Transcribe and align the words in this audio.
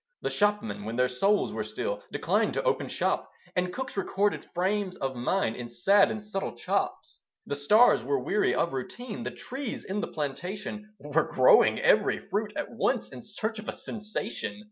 The 0.23 0.31
Shopmen, 0.31 0.83
when 0.83 0.95
their 0.95 1.07
souls 1.07 1.53
were 1.53 1.63
still, 1.63 2.01
Declined 2.11 2.55
to 2.55 2.63
open 2.63 2.89
shops 2.89 3.27
And 3.55 3.71
Cooks 3.71 3.95
recorded 3.95 4.49
frames 4.51 4.97
of 4.97 5.15
mind 5.15 5.55
In 5.55 5.69
sad 5.69 6.09
and 6.09 6.23
subtle 6.23 6.55
chops. 6.55 7.21
The 7.45 7.55
stars 7.55 8.03
were 8.03 8.17
weary 8.19 8.55
of 8.55 8.73
routine: 8.73 9.21
The 9.21 9.29
trees 9.29 9.85
in 9.85 10.01
the 10.01 10.07
plantation 10.07 10.91
Were 10.97 11.21
growing 11.31 11.79
every 11.79 12.17
fruit 12.17 12.51
at 12.55 12.71
once, 12.71 13.09
In 13.11 13.21
search 13.21 13.59
of 13.59 13.69
a 13.69 13.73
sensation. 13.73 14.59